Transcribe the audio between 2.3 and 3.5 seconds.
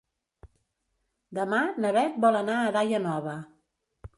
anar a Daia Nova.